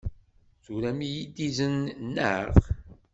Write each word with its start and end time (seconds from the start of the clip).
Turam-iyi-d 0.63 1.37
izen, 1.47 1.77
naɣ? 2.13 2.47